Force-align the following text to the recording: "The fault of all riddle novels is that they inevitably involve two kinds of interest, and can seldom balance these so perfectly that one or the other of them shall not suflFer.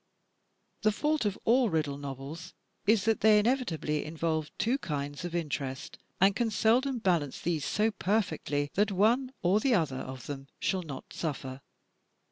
"The 0.81 0.91
fault 0.91 1.25
of 1.25 1.37
all 1.45 1.69
riddle 1.69 1.99
novels 1.99 2.55
is 2.87 3.05
that 3.05 3.21
they 3.21 3.37
inevitably 3.37 4.03
involve 4.03 4.49
two 4.57 4.79
kinds 4.79 5.23
of 5.25 5.35
interest, 5.35 5.99
and 6.19 6.35
can 6.35 6.49
seldom 6.49 6.97
balance 6.97 7.39
these 7.39 7.65
so 7.65 7.91
perfectly 7.91 8.71
that 8.73 8.91
one 8.91 9.31
or 9.43 9.59
the 9.59 9.75
other 9.75 9.97
of 9.99 10.25
them 10.25 10.47
shall 10.59 10.81
not 10.81 11.09
suflFer. 11.11 11.61